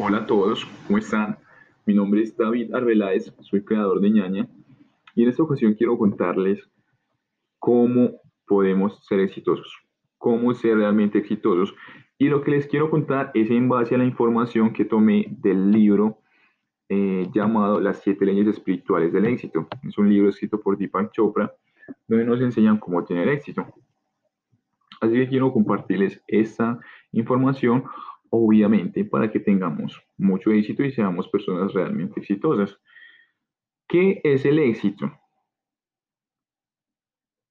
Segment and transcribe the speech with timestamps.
[0.00, 1.38] Hola a todos, ¿cómo están?
[1.84, 4.48] Mi nombre es David Arbeláez, soy creador de ñaña
[5.16, 6.70] y en esta ocasión quiero contarles
[7.58, 8.12] cómo
[8.46, 9.76] podemos ser exitosos,
[10.16, 11.74] cómo ser realmente exitosos.
[12.16, 15.72] Y lo que les quiero contar es en base a la información que tomé del
[15.72, 16.20] libro
[16.88, 19.66] eh, llamado Las siete leyes espirituales del éxito.
[19.82, 21.52] Es un libro escrito por Deepak Chopra
[22.06, 23.66] donde nos enseñan cómo tener éxito.
[25.00, 26.78] Así que quiero compartirles esta
[27.10, 27.84] información
[28.30, 32.78] obviamente para que tengamos mucho éxito y seamos personas realmente exitosas.
[33.88, 35.10] ¿Qué es el éxito?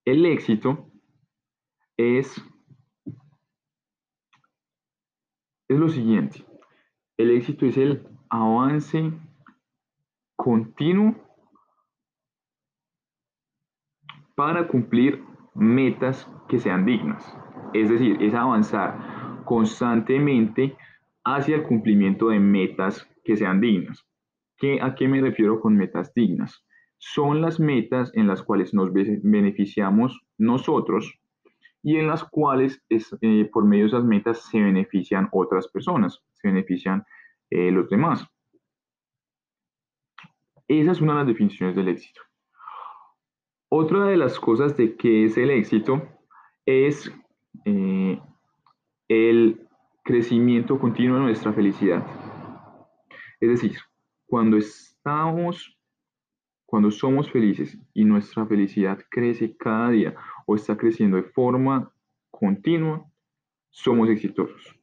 [0.06, 0.90] El éxito
[1.98, 2.42] es,
[5.68, 6.46] es lo siguiente.
[7.18, 9.12] El éxito es el avance
[10.36, 11.16] continuo
[14.36, 15.23] para cumplir
[15.56, 17.36] metas que sean dignas.
[17.73, 19.17] Es decir, es avanzar
[19.48, 20.76] constantemente
[21.24, 24.06] hacia el cumplimiento de metas que sean dignas.
[24.58, 26.64] ¿Qué, ¿A qué me refiero con metas dignas?
[26.98, 31.20] Son las metas en las cuales nos beneficiamos nosotros
[31.81, 36.50] y en las cuales eh, por medio de esas metas se benefician otras personas, se
[36.50, 37.06] benefician
[37.50, 38.28] eh, los demás.
[40.68, 42.22] Esa es una de las definiciones del éxito.
[43.70, 46.02] Otra de las cosas de qué es el éxito
[46.66, 47.12] es
[47.66, 48.20] eh,
[49.08, 49.67] el
[50.03, 52.05] crecimiento continuo de nuestra felicidad.
[53.39, 53.77] Es decir,
[54.25, 55.77] cuando estamos,
[56.66, 61.91] cuando somos felices y nuestra felicidad crece cada día o está creciendo de forma
[62.31, 63.05] continua,
[63.69, 64.75] somos exitosos.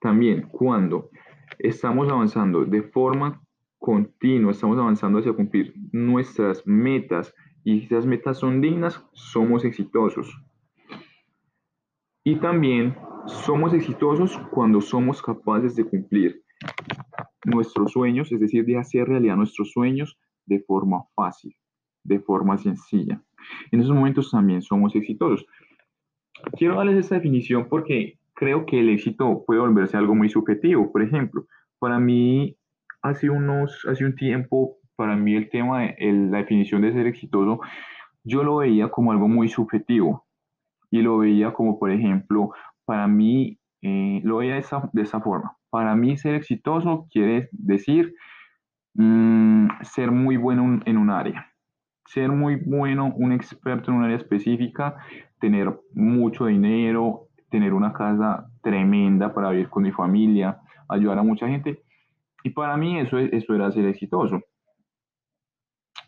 [0.00, 1.10] También cuando
[1.58, 3.42] estamos avanzando de forma
[3.78, 10.42] continua, estamos avanzando hacia cumplir nuestras metas y esas metas son dignas, somos exitosos.
[12.28, 16.42] Y también somos exitosos cuando somos capaces de cumplir
[17.46, 21.56] nuestros sueños, es decir, de hacer realidad nuestros sueños de forma fácil,
[22.04, 23.22] de forma sencilla.
[23.72, 25.46] En esos momentos también somos exitosos.
[26.58, 30.92] Quiero darles esta definición porque creo que el éxito puede volverse algo muy subjetivo.
[30.92, 31.46] Por ejemplo,
[31.78, 32.58] para mí,
[33.00, 37.60] hace, unos, hace un tiempo, para mí el tema de la definición de ser exitoso,
[38.22, 40.27] yo lo veía como algo muy subjetivo
[40.90, 42.50] y lo veía como, por ejemplo,
[42.84, 44.60] para mí, eh, lo veía de
[45.02, 45.56] esa, forma.
[45.70, 48.14] Para mí ser exitoso quiere decir
[48.94, 51.52] mm, ser muy bueno en un área,
[52.06, 54.96] ser muy bueno, un experto en un área específica,
[55.38, 61.48] tener mucho dinero, tener una casa tremenda para vivir con mi familia, ayudar a mucha
[61.48, 61.82] gente.
[62.42, 64.40] Y para mí eso, eso era ser exitoso.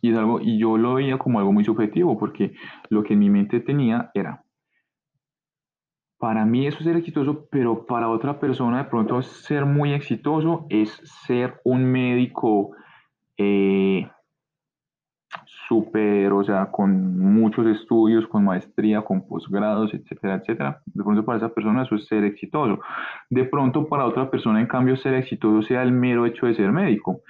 [0.03, 2.55] Y, es algo, y yo lo veía como algo muy subjetivo, porque
[2.89, 4.43] lo que en mi mente tenía era,
[6.21, 10.67] para mí eso es ser exitoso, pero para otra persona de pronto ser muy exitoso
[10.69, 10.91] es
[11.27, 12.73] ser un médico
[13.39, 14.07] eh,
[15.67, 20.83] súper, o sea, con muchos estudios, con maestría, con posgrados, etcétera, etcétera.
[20.85, 22.81] De pronto para esa persona eso es ser exitoso.
[23.31, 26.71] De pronto para otra persona, en cambio, ser exitoso sea el mero hecho de ser
[26.71, 27.23] médico.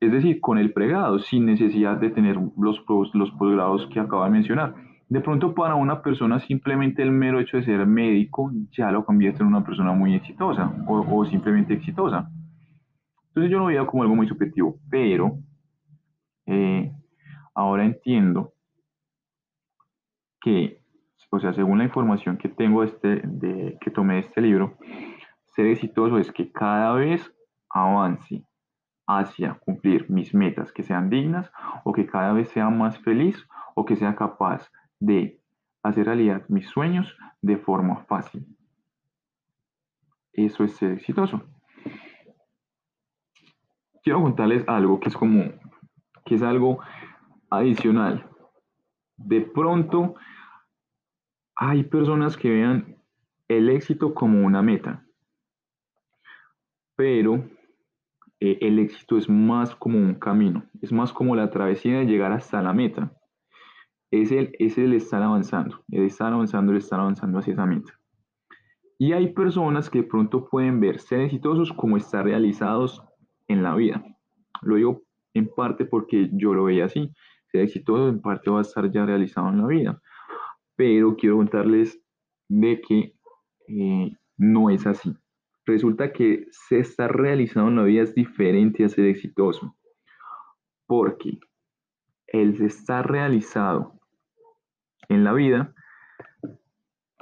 [0.00, 2.82] Es decir, con el pregado, sin necesidad de tener los,
[3.12, 4.91] los posgrados que acabo de mencionar.
[5.12, 9.42] De pronto para una persona simplemente el mero hecho de ser médico ya lo convierte
[9.42, 12.30] en una persona muy exitosa o, simplemente exitosa.
[13.26, 15.36] Entonces yo lo veía como algo muy subjetivo, pero
[16.46, 16.90] eh,
[17.54, 18.54] ahora entiendo
[20.40, 20.80] que,
[21.28, 24.78] o sea, según la información que tengo este, de, que tomé de este libro,
[25.54, 27.30] ser exitoso es que cada vez
[27.68, 28.46] avance
[29.06, 31.52] hacia cumplir mis metas que sean dignas
[31.84, 34.70] o que cada vez sea más feliz o que sea capaz
[35.02, 35.40] de
[35.82, 38.46] hacer realidad mis sueños de forma fácil.
[40.32, 41.42] Eso es ser exitoso.
[44.04, 45.42] Quiero contarles algo que es como,
[46.24, 46.78] que es algo
[47.50, 48.28] adicional.
[49.16, 50.14] De pronto,
[51.56, 52.96] hay personas que vean
[53.48, 55.04] el éxito como una meta,
[56.94, 57.44] pero
[58.38, 62.32] eh, el éxito es más como un camino, es más como la travesía de llegar
[62.32, 63.12] hasta la meta
[64.12, 67.98] es el, es el estar avanzando, el estar avanzando, el estar avanzando hacia esa meta.
[68.98, 73.02] Y hay personas que de pronto pueden ver ser exitosos como estar realizados
[73.48, 74.04] en la vida.
[74.60, 75.02] Lo digo
[75.34, 77.10] en parte porque yo lo veía así.
[77.50, 80.00] Ser exitoso en parte va a estar ya realizado en la vida.
[80.76, 81.98] Pero quiero contarles
[82.48, 83.16] de que
[83.68, 85.16] eh, no es así.
[85.64, 89.74] Resulta que se está realizado en la vida es diferente a ser exitoso.
[90.86, 91.40] Porque
[92.26, 94.01] el estar realizado
[95.08, 95.74] en la vida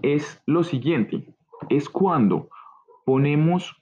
[0.02, 1.34] es lo siguiente,
[1.68, 2.48] es cuando
[3.04, 3.80] ponemos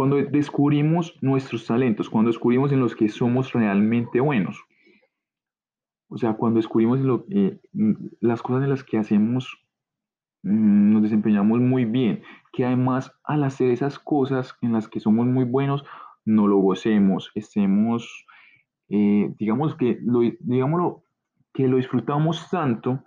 [0.00, 4.64] cuando descubrimos nuestros talentos, cuando descubrimos en los que somos realmente buenos.
[6.08, 7.60] O sea, cuando descubrimos lo, eh,
[8.20, 9.62] las cosas en las que hacemos,
[10.42, 15.26] mm, nos desempeñamos muy bien, que además al hacer esas cosas en las que somos
[15.26, 15.84] muy buenos,
[16.24, 18.26] no lo gocemos, estemos,
[18.88, 21.04] eh, digamos que lo, digámoslo,
[21.52, 23.04] que lo disfrutamos tanto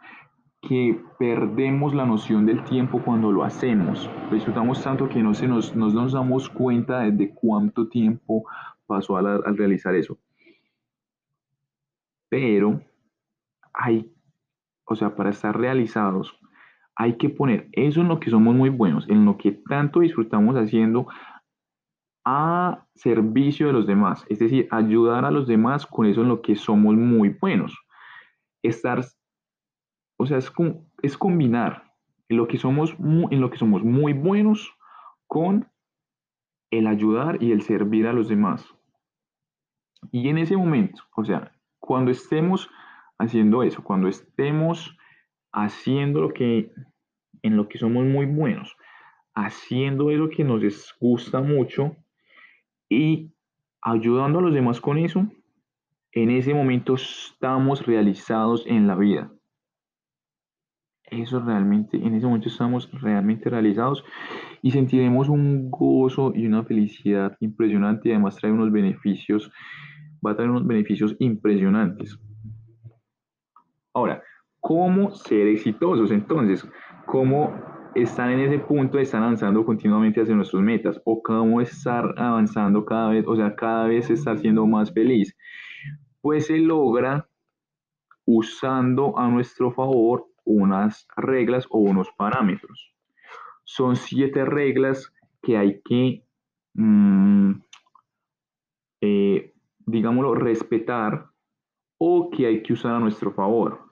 [0.68, 4.10] que perdemos la noción del tiempo cuando lo hacemos.
[4.32, 8.46] Disfrutamos tanto que no, se nos, nos damos cuenta de cuánto tiempo
[8.88, 10.18] pasó al, al realizar eso.
[12.30, 12.82] Pero
[13.74, 14.12] hay,
[14.86, 16.40] o sea, para estar realizados,
[16.96, 20.56] hay que poner eso en lo que somos muy buenos, en lo que tanto disfrutamos
[20.56, 21.08] haciendo
[22.26, 26.42] a servicio de los demás, es decir, ayudar a los demás con eso en lo
[26.42, 27.78] que somos muy buenos.
[28.62, 29.04] Estar,
[30.24, 30.52] o sea, es,
[31.02, 31.94] es combinar
[32.30, 34.74] lo, que somos en lo que somos muy buenos
[35.28, 35.68] con
[36.72, 38.66] el ayudar y el servir a los demás.
[40.12, 42.70] Y en ese momento, o sea, cuando estemos
[43.20, 44.98] haciendo eso, cuando estemos
[45.52, 46.72] haciendo lo que
[47.42, 48.76] en lo que somos muy buenos,
[49.36, 51.96] haciendo eso que nos gusta mucho
[52.90, 53.34] y
[53.82, 55.28] ayudando a los demás con eso,
[56.14, 59.32] en ese momento estamos realizados en la vida.
[61.22, 64.04] Eso realmente, en ese momento estamos realmente realizados
[64.64, 69.52] y sentiremos un gozo y una felicidad impresionante y además trae unos beneficios,
[70.26, 72.18] va a traer unos beneficios impresionantes.
[73.94, 74.24] Ahora,
[74.60, 76.10] ¿cómo ser exitosos?
[76.10, 76.68] Entonces,
[77.06, 77.54] ¿cómo
[77.94, 81.00] están en ese punto, están avanzando continuamente hacia nuestras metas?
[81.06, 85.38] ¿O cómo estar avanzando cada vez, o sea, cada vez estar siendo más feliz?
[86.22, 87.30] Pues se logra
[88.26, 92.94] usando a nuestro favor unas reglas o unos parámetros.
[93.64, 96.26] Son siete reglas que hay que,
[96.74, 97.52] mm,
[99.02, 99.54] eh,
[99.86, 101.28] digámoslo, respetar
[101.98, 103.92] o que hay que usar a nuestro favor.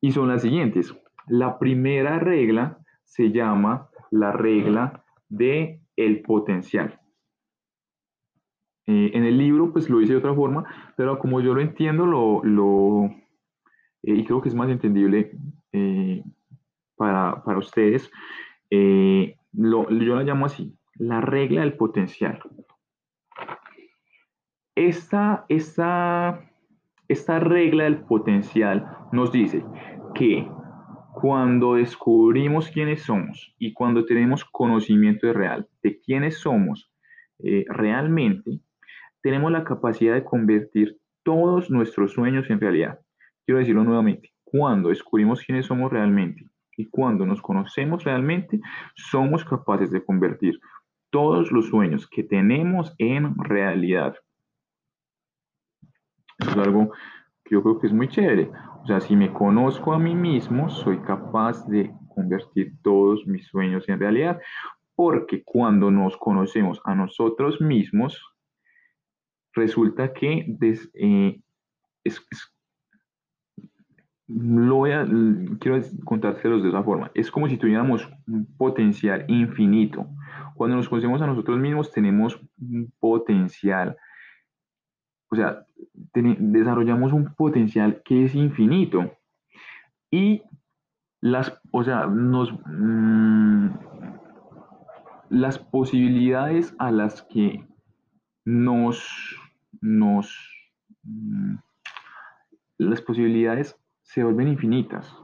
[0.00, 0.94] Y son las siguientes.
[1.26, 7.00] La primera regla se llama la regla de el potencial.
[8.86, 10.64] Eh, en el libro, pues lo hice de otra forma,
[10.96, 13.10] pero como yo lo entiendo, lo, lo
[14.02, 15.32] eh, y creo que es más entendible
[15.72, 16.22] eh,
[16.96, 18.10] para, para, ustedes,
[18.70, 22.40] lo, yo la llamo así, la regla del potencial.
[24.74, 26.52] Esta, esta
[27.12, 29.62] esta regla del potencial nos dice
[30.14, 30.48] que
[31.12, 36.90] cuando descubrimos quiénes somos y cuando tenemos conocimiento real de quiénes somos
[37.40, 38.60] eh, realmente,
[39.20, 42.98] tenemos la capacidad de convertir todos nuestros sueños en realidad.
[43.44, 46.46] Quiero decirlo nuevamente, cuando descubrimos quiénes somos realmente
[46.76, 48.60] y cuando nos conocemos realmente,
[48.94, 50.58] somos capaces de convertir
[51.10, 54.14] todos los sueños que tenemos en realidad.
[56.38, 56.92] Es algo
[57.44, 58.50] que yo creo que es muy chévere.
[58.82, 63.88] O sea, si me conozco a mí mismo, soy capaz de convertir todos mis sueños
[63.88, 64.40] en realidad.
[64.94, 68.20] Porque cuando nos conocemos a nosotros mismos,
[69.54, 70.56] resulta que
[70.94, 71.40] eh,
[74.34, 75.06] lo voy a,
[75.60, 77.10] quiero contárselos de esa forma.
[77.14, 80.06] Es como si tuviéramos un potencial infinito.
[80.54, 83.96] Cuando nos conocemos a nosotros mismos, tenemos un potencial
[85.32, 85.66] o sea,
[86.12, 89.16] desarrollamos un potencial que es infinito.
[90.10, 90.42] Y
[91.22, 93.68] las, o sea, nos, mm,
[95.30, 97.66] las posibilidades a las que
[98.44, 99.08] nos,
[99.80, 100.36] nos,
[101.02, 101.54] mm,
[102.76, 103.81] las posibilidades
[104.12, 105.14] se vuelven infinitas.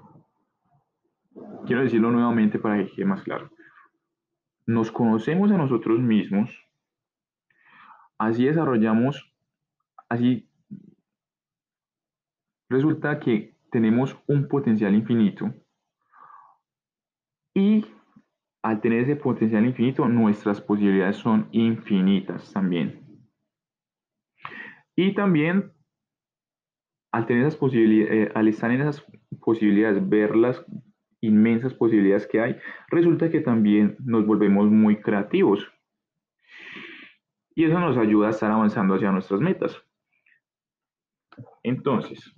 [1.66, 3.50] Quiero decirlo nuevamente para que quede más claro.
[4.66, 6.50] Nos conocemos a nosotros mismos,
[8.18, 9.28] así desarrollamos
[10.08, 10.48] Así,
[12.70, 15.52] resulta que tenemos un potencial infinito
[17.54, 17.84] y
[18.62, 23.22] al tener ese potencial infinito, nuestras posibilidades son infinitas también.
[24.96, 25.72] Y también,
[27.18, 29.04] al, tener posibilidades, eh, estar en esas
[29.40, 30.64] posibilidades, ver las
[31.20, 32.56] inmensas posibilidades que hay,
[32.88, 35.66] resulta que también nos volvemos muy creativos.
[37.54, 39.76] Y eso nos ayuda a estar avanzando hacia nuestras metas.
[41.64, 42.32] Entonces,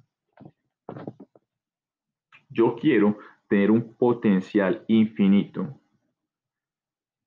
[2.48, 3.18] yo quiero
[3.48, 5.78] tener un potencial infinito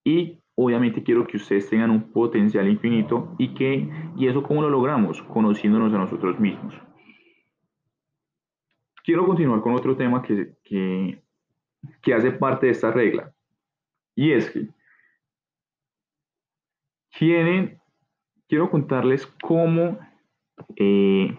[0.04, 4.70] y obviamente quiero que ustedes tengan un potencial infinito y que y eso cómo lo
[4.70, 6.74] logramos conociéndonos a nosotros mismos
[9.04, 13.34] quiero continuar con otro tema que, que, hace parte de esta regla
[14.16, 14.68] y es que
[17.18, 17.80] quieren,
[18.48, 20.00] quiero contarles cómo,
[20.78, 21.38] eh,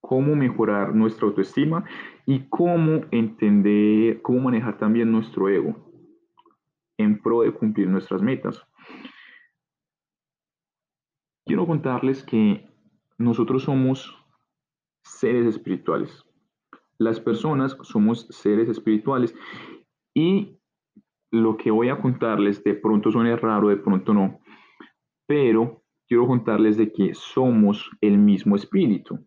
[0.00, 1.84] cómo mejorar nuestra autoestima
[2.24, 5.76] y cómo entender, cómo manejar también nuestro ego
[6.98, 8.66] en pro de cumplir nuestras metas.
[11.44, 12.68] Quiero contarles que
[13.18, 14.25] nosotros somos
[15.06, 16.24] seres espirituales.
[16.98, 19.34] Las personas somos seres espirituales
[20.14, 20.58] y
[21.30, 24.40] lo que voy a contarles de pronto suena raro, de pronto no,
[25.26, 29.18] pero quiero contarles de que somos el mismo espíritu.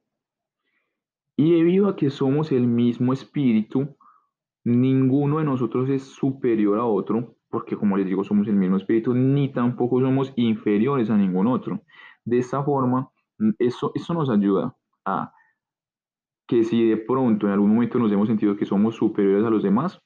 [1.37, 3.95] Y debido a que somos el mismo espíritu,
[4.65, 9.13] ninguno de nosotros es superior a otro, porque como les digo, somos el mismo espíritu,
[9.13, 11.81] ni tampoco somos inferiores a ningún otro.
[12.25, 13.09] De esta forma,
[13.57, 15.31] eso, eso nos ayuda a
[16.49, 19.61] que si de pronto en algún momento nos hemos sentido que somos superiores a los
[19.61, 20.01] demás,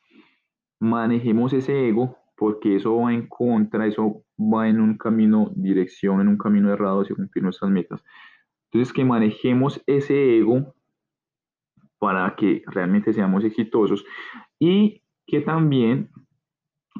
[0.77, 6.27] manejemos ese ego porque eso va en contra, eso va en un camino, dirección, en
[6.27, 8.03] un camino errado hacia cumplir nuestras metas.
[8.65, 10.75] Entonces, que manejemos ese ego
[11.97, 14.03] para que realmente seamos exitosos
[14.59, 16.09] y que también,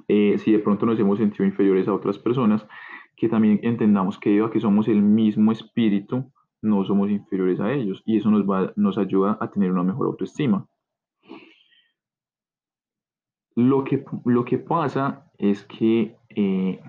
[0.08, 2.66] eh, si de pronto nos hemos sentido inferiores a otras personas,
[3.18, 6.32] que también entendamos que que somos el mismo espíritu,
[6.64, 10.08] no somos inferiores a ellos y eso nos, va, nos ayuda a tener una mejor
[10.08, 10.66] autoestima.
[13.56, 16.80] Lo que, lo que pasa es que eh,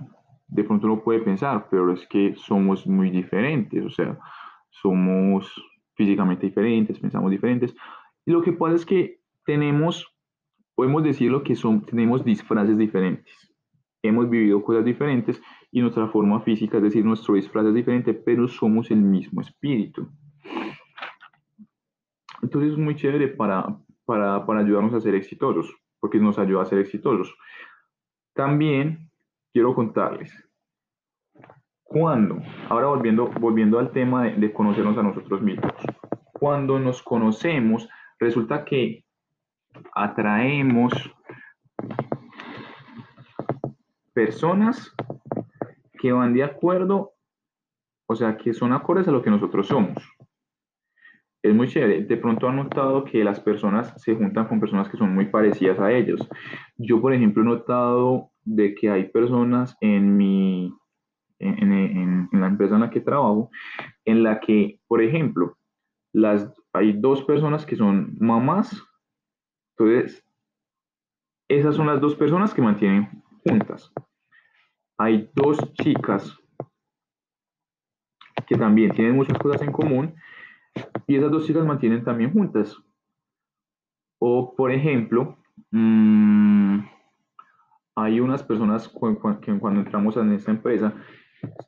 [0.47, 4.19] de pronto uno puede pensar, pero es que somos muy diferentes, o sea,
[4.71, 5.53] somos
[5.95, 7.75] físicamente diferentes, pensamos diferentes.
[8.25, 10.07] Lo que pasa es que tenemos,
[10.75, 13.35] podemos decirlo que son, tenemos disfraces diferentes.
[14.03, 15.41] Hemos vivido cosas diferentes
[15.75, 20.09] y nuestra forma física, es decir, nuestro disfraz es diferente, pero somos el mismo espíritu.
[22.41, 26.67] Entonces es muy chévere para, para, para ayudarnos a ser exitosos, porque nos ayuda a
[26.67, 27.35] ser exitosos.
[28.35, 29.11] También
[29.53, 30.33] quiero contarles,
[31.83, 35.73] cuando, ahora volviendo, volviendo al tema de, de conocernos a nosotros mismos,
[36.35, 37.89] cuando nos conocemos,
[38.21, 39.05] resulta que
[39.93, 40.93] atraemos
[44.13, 44.94] personas
[46.05, 47.15] que van de acuerdo,
[48.07, 49.97] o sea, que son acordes a lo que nosotros somos.
[51.43, 52.05] Es muy chévere.
[52.05, 55.81] De pronto han notado que las personas se juntan con personas que son muy parecidas
[55.81, 56.21] a ellos.
[56.77, 60.75] Yo, por ejemplo, he notado de que hay personas en mi,
[61.39, 63.49] en, en, en la empresa en la que trabajo,
[64.05, 65.57] en la que, por ejemplo,
[66.13, 68.79] las, hay dos personas que son mamás.
[69.79, 70.23] Entonces,
[71.49, 73.09] esas son las dos personas que mantienen
[73.43, 73.91] juntas
[74.99, 76.39] hay dos chicas
[78.47, 80.15] que también tienen muchas cosas en común
[81.07, 82.77] y esas dos chicas mantienen también juntas.
[84.19, 85.39] O, por ejemplo,
[85.71, 86.81] mmm,
[87.97, 88.89] hay unas personas
[89.43, 90.95] que cuando entramos en esta empresa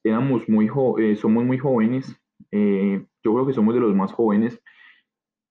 [0.03, 4.61] éramos muy eh, somos muy jóvenes, eh, yo creo que somos de los más jóvenes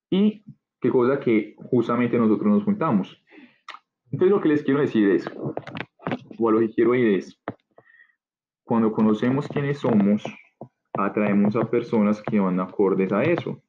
[0.10, 0.44] y
[0.82, 3.22] qué cosa que justamente nosotros nos juntamos.
[4.12, 5.30] Entonces lo que les quiero decir es,
[6.38, 7.40] o a lo que quiero ir es,
[8.66, 10.24] cuando conocemos quiénes somos,
[10.94, 13.62] atraemos a personas que van acordes a eso.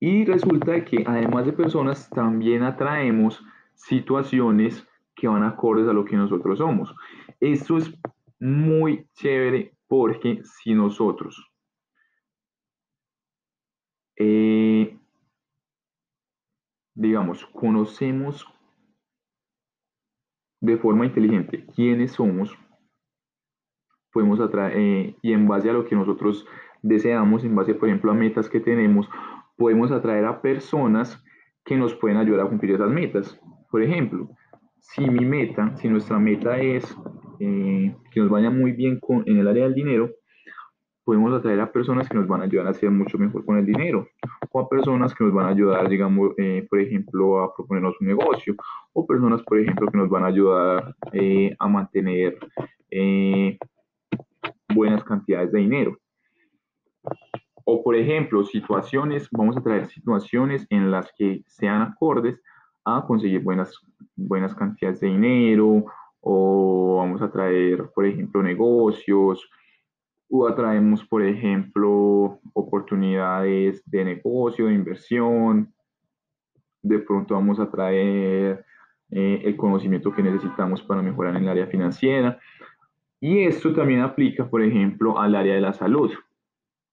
[0.00, 3.44] Y resulta que además de personas, también atraemos
[3.74, 6.94] situaciones que van acordes a lo que nosotros somos.
[7.38, 7.94] Esto es
[8.38, 11.50] muy chévere porque si nosotros
[14.22, 14.98] eh,
[16.94, 18.46] digamos, conocemos
[20.60, 22.56] de forma inteligente quiénes somos,
[24.12, 26.46] podemos atraer, eh, y en base a lo que nosotros
[26.82, 29.08] deseamos, en base, por ejemplo, a metas que tenemos,
[29.56, 31.22] podemos atraer a personas
[31.64, 33.40] que nos pueden ayudar a cumplir esas metas.
[33.70, 34.30] Por ejemplo,
[34.80, 36.96] si mi meta, si nuestra meta es
[37.38, 40.10] eh, que nos vaya muy bien con, en el área del dinero,
[41.10, 43.66] podemos atraer a personas que nos van a ayudar a hacer mucho mejor con el
[43.66, 44.06] dinero
[44.52, 48.06] o a personas que nos van a ayudar, digamos, eh, por ejemplo, a proponernos un
[48.06, 48.54] negocio
[48.92, 52.38] o personas, por ejemplo, que nos van a ayudar eh, a mantener
[52.92, 53.58] eh,
[54.72, 55.98] buenas cantidades de dinero.
[57.64, 62.40] O, por ejemplo, situaciones, vamos a traer situaciones en las que sean acordes
[62.84, 63.74] a conseguir buenas,
[64.14, 65.86] buenas cantidades de dinero
[66.20, 69.50] o vamos a traer, por ejemplo, negocios,
[70.30, 75.74] o atraemos, por ejemplo, oportunidades de negocio, de inversión.
[76.82, 78.64] De pronto vamos a traer
[79.10, 82.38] eh, el conocimiento que necesitamos para mejorar en el área financiera.
[83.20, 86.12] Y esto también aplica, por ejemplo, al área de la salud.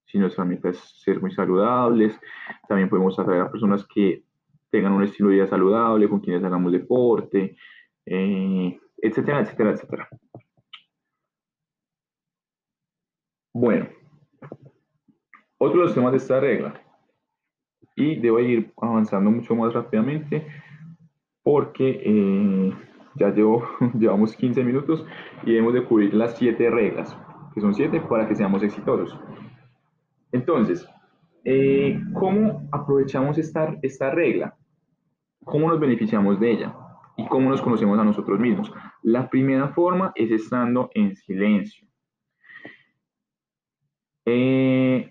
[0.04, 2.18] Si nuestra meta es ser muy saludables,
[2.68, 4.24] también podemos atraer a personas que
[4.70, 7.56] tengan un estilo de vida saludable, con quienes hagamos deporte,
[8.04, 10.08] eh, etcétera, etcétera, etcétera.
[13.52, 13.88] Bueno,
[15.58, 16.80] otro de los temas de esta regla,
[17.98, 20.46] y debo ir avanzando mucho más rápidamente
[21.42, 22.72] porque eh,
[23.16, 23.34] ya
[23.94, 25.04] llevamos 15 minutos
[25.44, 27.18] y hemos de cubrir las 7 reglas,
[27.54, 29.18] que son 7 para que seamos exitosos.
[30.30, 30.88] Entonces,
[31.44, 34.56] eh, ¿cómo aprovechamos esta, esta regla?
[35.44, 36.76] ¿Cómo nos beneficiamos de ella?
[37.16, 38.72] ¿Y cómo nos conocemos a nosotros mismos?
[39.02, 41.87] La primera forma es estando en silencio.
[44.30, 45.10] Eh,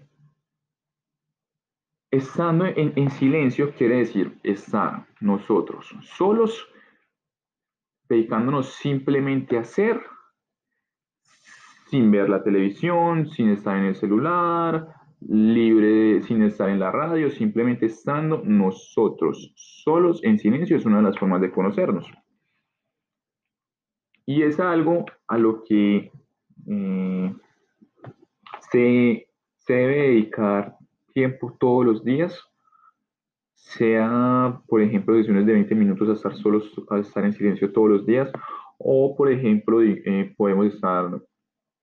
[2.12, 6.68] estando en, en, silencio quiere decir estar nosotros solos,
[8.08, 10.04] dedicándonos simplemente a ser,
[11.88, 14.88] sin ver la televisión, sin estar en el celular,
[15.22, 21.04] libre, sin estar en la radio, simplemente estando nosotros solos en silencio es una de
[21.04, 22.06] las formas de conocernos.
[24.28, 26.12] Y es algo a lo que
[26.68, 27.36] eh,
[28.72, 30.78] se, se debe dedicar
[31.14, 32.48] tiempo todos los días,
[33.54, 37.90] sea, por ejemplo, sesiones de 20 minutos a estar solos, a estar en silencio todos
[37.90, 38.32] los días,
[38.78, 41.10] o, por ejemplo, eh, podemos estar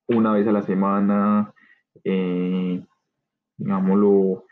[0.07, 1.53] una vez a la semana,
[2.05, 2.83] eh,
[3.57, 4.45] digámoslo,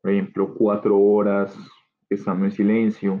[0.00, 1.56] por ejemplo, cuatro horas
[2.08, 3.20] estando en silencio.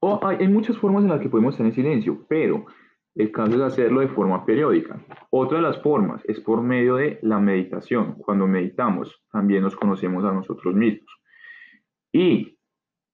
[0.00, 2.66] O hay, hay, muchas formas en las que podemos estar en silencio, pero
[3.18, 5.04] el caso es hacerlo de forma periódica.
[5.30, 8.14] Otra de las formas es por medio de la meditación.
[8.14, 11.10] Cuando meditamos, también nos conocemos a nosotros mismos.
[12.12, 12.56] Y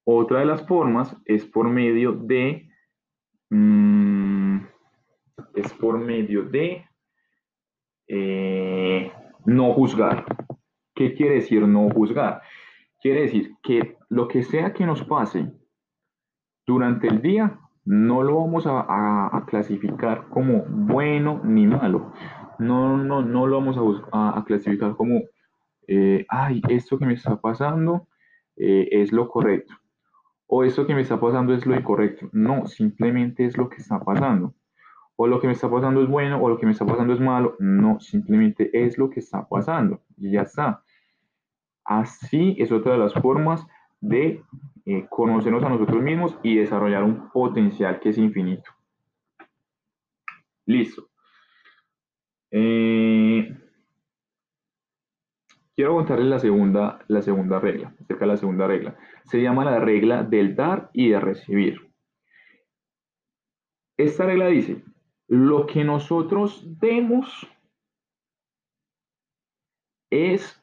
[0.04, 2.68] otra de las formas es por medio de...
[3.48, 4.58] Mmm,
[5.54, 6.86] es por medio de
[8.06, 9.10] eh,
[9.46, 10.26] no juzgar.
[10.94, 12.42] ¿Qué quiere decir no juzgar?
[13.00, 15.50] Quiere decir que lo que sea que nos pase
[16.66, 22.12] durante el día, no lo vamos a, clasificar como bueno ni malo.
[22.58, 25.22] No, no, no lo vamos a, clasificar como,
[25.88, 28.08] eh, ay, esto que me está pasando
[28.56, 29.74] eh, es lo correcto.
[30.46, 32.28] O esto que me está pasando es lo incorrecto.
[32.32, 34.54] No, simplemente es lo que está pasando
[35.16, 37.20] o lo que me está pasando es bueno o lo que me está pasando es
[37.20, 37.56] malo.
[37.58, 40.82] No, simplemente es lo que está pasando y ya está.
[41.84, 43.66] Así es otra de las formas
[44.00, 44.42] de
[44.86, 48.70] eh, conocernos a nosotros mismos y desarrollar un potencial que es infinito.
[50.66, 51.08] Listo.
[52.50, 53.56] Eh,
[55.74, 58.96] quiero contarles la segunda, la segunda regla, acerca de la segunda regla.
[59.24, 61.90] Se llama la regla del dar y de recibir.
[63.96, 64.82] Esta regla dice,
[65.28, 67.48] lo que nosotros demos
[70.10, 70.62] es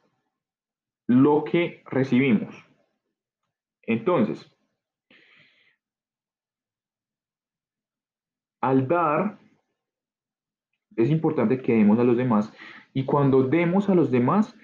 [1.07, 2.70] lo que recibimos.
[3.83, 4.49] Entonces,
[8.61, 9.39] al dar,
[10.95, 12.53] es importante que demos a los demás
[12.93, 14.55] y cuando demos a los demás,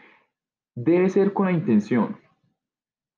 [0.76, 2.20] debe ser con la intención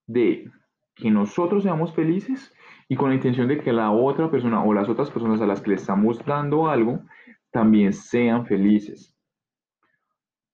[0.07, 0.49] de
[0.95, 2.53] que nosotros seamos felices
[2.87, 5.61] y con la intención de que la otra persona o las otras personas a las
[5.61, 7.01] que le estamos dando algo
[7.51, 9.15] también sean felices.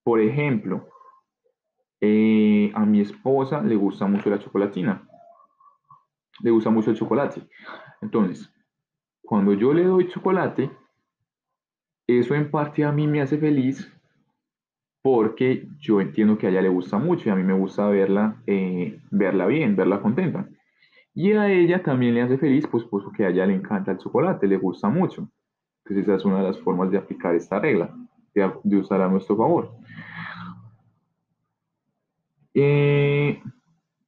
[0.02, 0.88] Por ejemplo,
[2.00, 5.05] eh, a mi esposa le gusta mucho la chocolatina,
[6.40, 7.42] le gusta mucho el chocolate.
[8.00, 8.52] Entonces,
[9.22, 10.70] cuando yo le doy chocolate,
[12.06, 13.92] eso en parte a mí me hace feliz
[15.02, 18.42] porque yo entiendo que a ella le gusta mucho y a mí me gusta verla,
[18.46, 20.48] eh, verla bien, verla contenta.
[21.14, 24.48] Y a ella también le hace feliz, pues porque a ella le encanta el chocolate,
[24.48, 25.28] le gusta mucho.
[25.84, 27.96] Entonces esa es una de las formas de aplicar esta regla,
[28.34, 29.76] de, usar a nuestro favor.
[32.52, 33.40] Eh,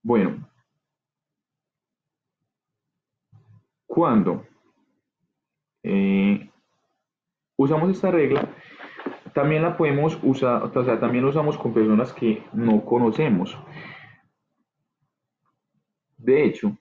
[0.03, 0.48] bueno,
[3.89, 4.47] cuando
[5.83, 6.49] eh,
[7.57, 8.49] usamos esta regla,
[9.35, 13.59] también la podemos usar, o sea, también la usamos con personas que no conocemos.
[16.19, 16.77] De hecho,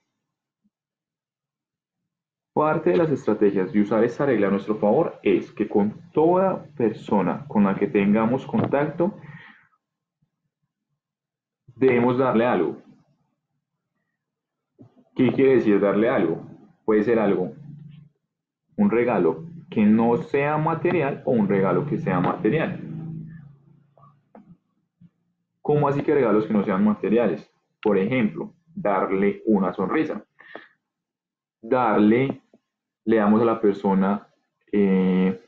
[2.58, 6.64] Parte de las estrategias de usar esta regla a nuestro favor es que con toda
[6.76, 9.14] persona con la que tengamos contacto,
[11.76, 12.82] debemos darle algo.
[15.14, 16.47] ¿Qué quiere decir darle algo?
[16.88, 17.52] Puede ser algo,
[18.78, 22.80] un regalo que no sea material o un regalo que sea material.
[25.60, 27.46] ¿Cómo así que regalos que no sean materiales?
[27.82, 30.24] Por ejemplo, darle una sonrisa,
[31.60, 32.40] darle
[33.04, 34.26] le damos a la persona
[34.72, 35.38] eh,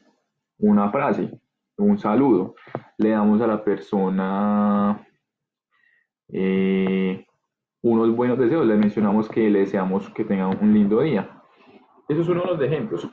[0.58, 1.40] una frase,
[1.78, 2.54] un saludo,
[2.98, 5.06] le damos a la persona
[6.28, 7.24] eh,
[7.82, 11.30] unos buenos deseos, le mencionamos que le deseamos que tenga un lindo día.
[12.08, 13.08] Eso es uno de los ejemplos.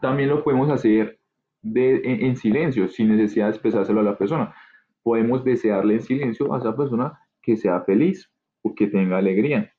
[0.00, 1.18] También lo podemos hacer
[1.62, 4.54] de, en, silencio, sin necesidad de expresárselo a la persona.
[5.02, 8.30] Podemos desearle en silencio a esa persona que sea feliz
[8.62, 9.72] o que tenga alegría.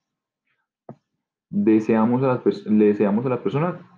[1.50, 3.90] Deseamos a le deseamos a la persona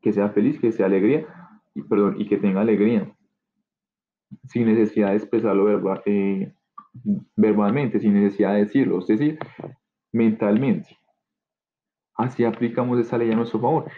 [0.00, 1.26] que sea feliz, que sea alegría,
[1.74, 3.12] y, perdón, y que tenga alegría,
[4.44, 6.54] sin necesidad de expresarlo eh,
[7.36, 9.38] verbalmente, sin necesidad de decirlo, es decir,
[10.12, 10.98] mentalmente.
[12.14, 13.90] Así aplicamos esa ley a nuestro favor.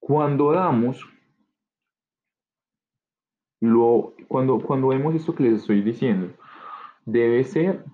[0.00, 1.06] Cuando damos,
[3.60, 6.34] lo, cuando, cuando vemos esto que les estoy diciendo,
[7.04, 7.84] debe ser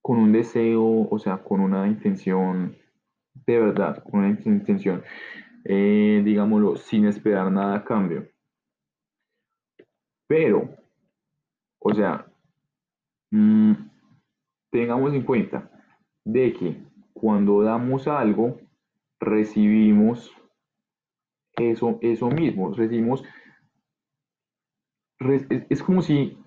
[0.00, 2.76] con un deseo, o sea, con una intención
[3.46, 5.02] de verdad, con una intención,
[5.64, 8.28] eh, digámoslo, sin esperar nada a cambio.
[10.26, 10.76] Pero,
[11.78, 12.26] o sea,
[13.30, 13.72] mm,
[14.72, 15.70] tengamos en cuenta
[16.24, 16.82] de que
[17.12, 18.58] cuando damos algo,
[19.20, 20.32] recibimos
[21.56, 23.22] eso, eso mismo, recibimos,
[25.68, 26.38] es, como si,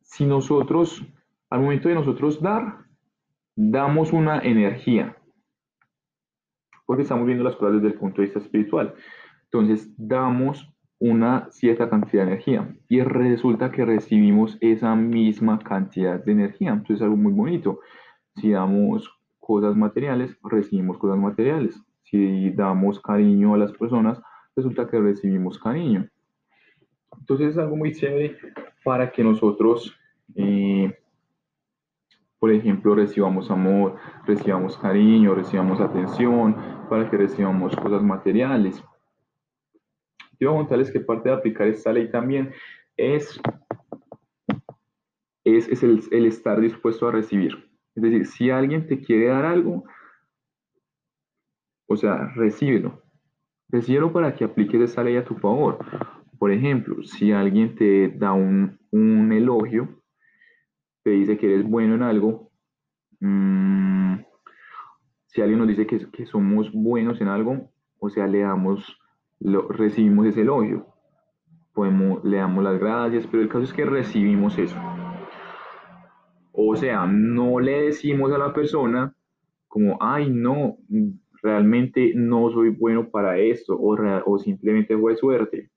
[0.00, 1.04] si nosotros,
[1.50, 2.86] al momento de nosotros dar,
[3.54, 5.16] damos una energía,
[6.86, 8.94] porque estamos viendo las cosas desde el punto de vista espiritual.
[9.44, 16.32] Entonces, damos una cierta cantidad de energía y resulta que recibimos esa misma cantidad de
[16.32, 16.70] energía.
[16.70, 17.80] Entonces, es algo muy bonito.
[18.36, 21.80] Si damos cosas materiales, recibimos cosas materiales.
[22.04, 24.20] Si damos cariño a las personas,
[24.56, 26.08] resulta que recibimos cariño.
[27.18, 28.36] Entonces es algo muy chévere
[28.84, 29.94] para que nosotros,
[30.34, 30.98] eh,
[32.38, 36.56] por ejemplo, recibamos amor, recibamos cariño, recibamos atención,
[36.90, 38.82] para que recibamos cosas materiales.
[40.52, 42.52] Contarles que parte de aplicar esta ley también
[42.96, 43.40] es,
[45.44, 47.70] es, el, el estar dispuesto a recibir.
[47.94, 49.84] Es decir, si alguien te quiere dar algo,
[51.86, 53.02] o sea, recíbelo.
[53.68, 55.78] Recíbelo para que apliques esa ley a tu favor.
[56.38, 58.78] Por ejemplo, si alguien te da un,
[59.32, 60.02] elogio,
[61.02, 62.50] te dice que eres bueno en algo,
[63.20, 64.16] mm,
[65.26, 68.98] si alguien nos dice que, que, somos buenos en algo, o sea, le damos,
[69.40, 70.86] lo, recibimos ese elogio,
[71.72, 74.76] podemos, le damos las gracias, pero el caso es que recibimos eso.
[76.52, 79.14] O sea, no le decimos a la persona
[79.66, 80.76] como, ay, no,
[81.42, 85.70] realmente no soy bueno para esto, o, o simplemente fue suerte,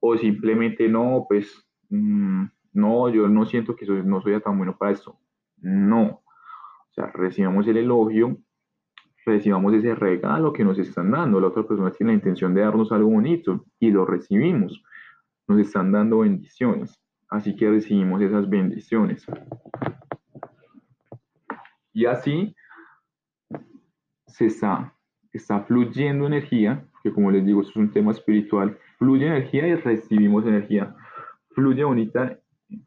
[0.00, 4.92] o simplemente no, pues, mm, no, yo no siento que no soy tan bueno para
[4.92, 5.18] esto.
[5.58, 6.22] No.
[6.90, 8.36] O sea, recibamos el elogio,
[9.24, 11.40] recibamos ese regalo que nos están dando.
[11.40, 14.82] La otra persona tiene la intención de darnos algo bonito y lo recibimos.
[15.46, 16.98] Nos están dando bendiciones.
[17.28, 19.26] Así que recibimos esas bendiciones.
[21.92, 22.54] Y así
[24.26, 24.94] se está,
[25.32, 29.74] está fluyendo energía, que como les digo, esto es un tema espiritual, fluye energía y
[29.74, 30.94] recibimos energía.
[31.50, 32.38] Fluye bonita,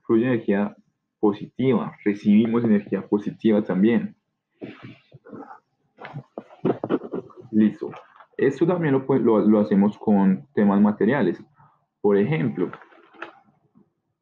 [0.06, 0.76] fluye energía
[1.19, 4.15] positiva, recibimos energía positiva también.
[7.55, 7.89] Listo.
[8.35, 11.41] Esto también lo, lo, hacemos con temas materiales.
[12.01, 12.69] Por ejemplo,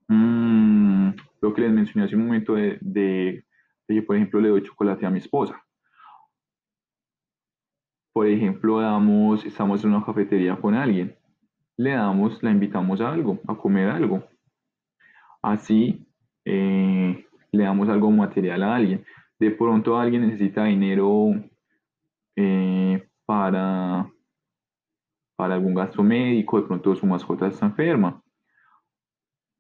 [0.07, 1.09] mmm,
[1.41, 5.09] lo que les mencioné hace un momento de, de por ejemplo, le doy chocolate a
[5.09, 5.59] mi esposa.
[8.13, 11.15] Por ejemplo, damos, estamos en una cafetería con alguien,
[11.75, 14.23] le damos, la invitamos a algo, a comer algo.
[15.41, 16.05] Así
[16.45, 19.03] eh, le damos algo material a alguien.
[19.39, 21.31] De pronto alguien necesita dinero
[22.35, 24.09] eh, para,
[25.36, 28.21] para algún gasto médico, de pronto su mascota está enferma.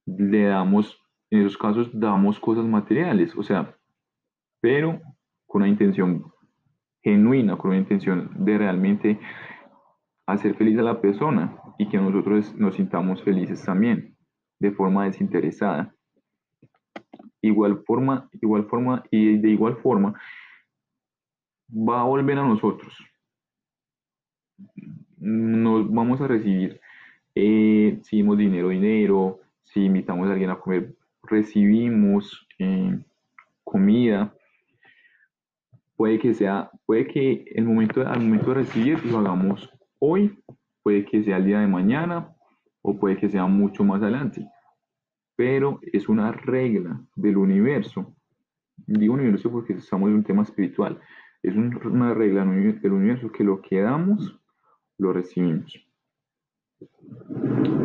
[0.05, 0.99] Le damos,
[1.29, 3.35] en esos casos, damos cosas materiales.
[3.35, 3.77] O sea,
[4.61, 4.99] pero
[5.45, 6.31] con una intención
[7.01, 9.19] genuina, con una intención de realmente
[10.25, 14.15] hacer feliz a la persona y que nosotros nos sintamos felices también,
[14.59, 15.93] de forma desinteresada.
[17.41, 20.19] Igual forma, igual forma y de igual forma
[21.69, 22.95] va a volver a nosotros.
[25.23, 26.81] Nos vamos a recibir,
[27.33, 32.99] eh, si dimos dinero, dinero, si invitamos a alguien a comer, recibimos eh,
[33.63, 34.33] comida,
[35.95, 40.37] puede que sea, puede que el momento, al momento de recibir lo hagamos hoy,
[40.83, 42.35] puede que sea el día de mañana
[42.81, 44.45] o puede que sea mucho más adelante.
[45.37, 48.13] Pero es una regla del universo.
[48.85, 50.99] Digo universo porque estamos en un tema espiritual.
[51.41, 54.37] Es una regla del universo que lo que damos,
[54.97, 55.73] lo recibimos.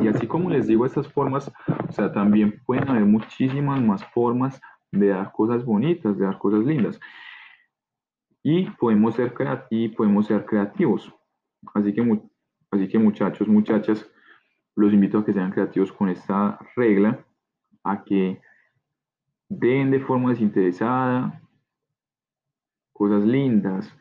[0.02, 1.52] Y así como les digo estas formas,
[1.88, 6.64] o sea, también pueden haber muchísimas más formas de dar cosas bonitas, de dar cosas
[6.64, 6.98] lindas
[8.42, 9.34] y podemos ser,
[9.70, 11.12] y podemos ser creativos.
[11.74, 12.22] Así que,
[12.70, 14.10] así que muchachos, muchachas,
[14.74, 17.24] los invito a que sean creativos con esta regla,
[17.84, 18.40] a que
[19.48, 21.42] den de forma desinteresada
[22.92, 23.94] cosas lindas,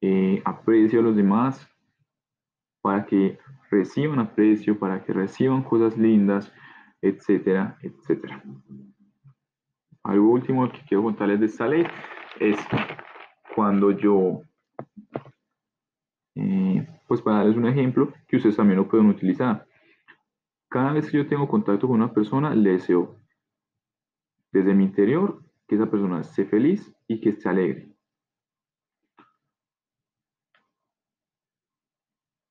[0.00, 1.68] eh, aprecio a los demás,
[2.80, 3.38] para que
[3.70, 6.52] reciban aprecio, para que reciban cosas lindas,
[7.02, 8.42] etcétera, etcétera.
[10.02, 11.84] Algo último que quiero contarles de esta ley
[12.40, 12.58] es
[13.54, 14.42] cuando yo,
[16.34, 19.66] eh, pues para darles un ejemplo que ustedes también lo pueden utilizar.
[20.70, 23.16] Cada vez que yo tengo contacto con una persona, le deseo
[24.52, 27.97] desde mi interior que esa persona esté feliz y que esté alegre.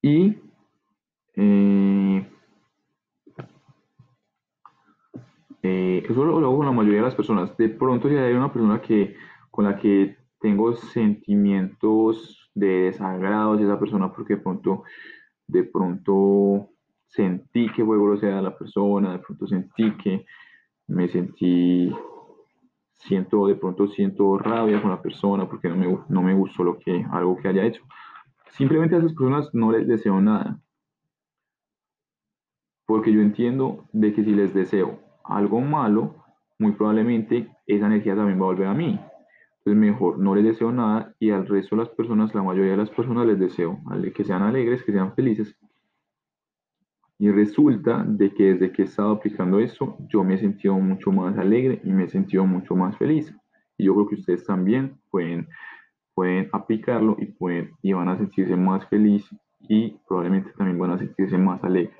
[0.01, 0.37] Y
[1.35, 2.31] eh,
[5.63, 7.55] eh, eso lo, hago con la mayoría de las personas.
[7.57, 9.15] De pronto, si hay una persona que,
[9.51, 14.83] con la que tengo sentimientos de desagrado hacia esa persona, porque de pronto,
[15.47, 16.69] de pronto
[17.07, 20.25] sentí que fue grosera la persona, de pronto sentí que
[20.87, 21.93] me sentí,
[22.93, 26.77] siento, de pronto siento rabia con la persona porque no me, no me gustó lo
[26.77, 27.83] que, algo que haya hecho.
[28.51, 30.59] Simplemente a esas personas no les deseo nada.
[32.85, 36.15] Porque yo entiendo de que si les deseo algo malo,
[36.59, 38.99] muy probablemente esa energía también va a volver a mí.
[39.59, 42.77] Entonces mejor no les deseo nada y al resto de las personas, la mayoría de
[42.77, 43.79] las personas les deseo
[44.15, 45.55] que sean alegres, que sean felices.
[47.19, 51.11] Y resulta de que desde que he estado aplicando eso, yo me he sentido mucho
[51.11, 53.35] más alegre y me he sentido mucho más feliz.
[53.77, 55.49] Y yo creo que ustedes también pueden,
[56.17, 59.37] pueden aplicarlo y, pueden, y van a sentirse más felices
[59.69, 61.95] y probablemente también van a sentirse más alegres.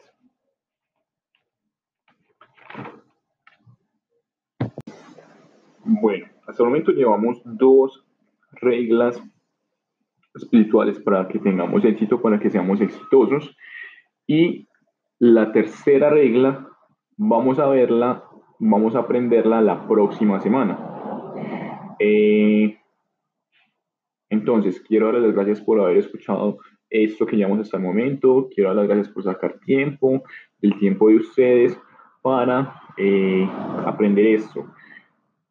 [5.85, 8.07] Bueno, hasta el momento llevamos dos
[8.53, 9.21] reglas
[10.33, 13.55] espirituales para que tengamos éxito, para que seamos exitosos.
[14.25, 14.67] Y
[15.19, 16.67] la tercera regla,
[17.17, 18.23] vamos a verla,
[18.57, 20.79] vamos a aprenderla la próxima semana.
[21.99, 22.76] Eh,
[24.29, 26.57] entonces, quiero darles las gracias por haber escuchado
[26.89, 28.49] esto que llevamos hasta el momento.
[28.53, 30.23] Quiero dar las gracias por sacar tiempo,
[30.61, 31.79] el tiempo de ustedes
[32.21, 33.47] para eh,
[33.85, 34.65] aprender esto.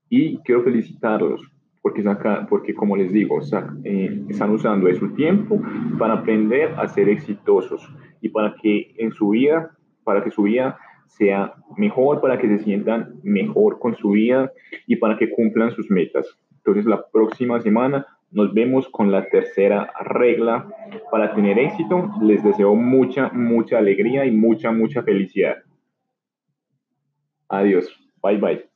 [0.08, 1.40] Y quiero felicitarlos
[1.80, 3.40] porque, saca, porque como les digo,
[3.84, 5.60] eh, están usando su tiempo
[5.98, 7.88] para aprender a ser exitosos
[8.20, 9.70] y para que en su vida,
[10.04, 14.52] para que su vida sea mejor, para que se sientan mejor con su vida
[14.86, 16.26] y para que cumplan sus metas.
[16.56, 18.04] Entonces la próxima semana
[18.36, 20.68] nos vemos con la tercera regla
[21.10, 22.10] para tener éxito.
[22.20, 25.56] Les deseo mucha, mucha alegría y mucha, mucha felicidad.
[27.48, 27.88] Adiós.
[28.22, 28.75] Bye bye.